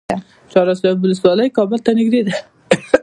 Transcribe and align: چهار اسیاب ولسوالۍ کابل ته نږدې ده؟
چهار 0.51 0.67
اسیاب 0.71 0.97
ولسوالۍ 1.01 1.47
کابل 1.57 1.79
ته 1.85 1.91
نږدې 1.99 2.21
ده؟ 2.27 2.35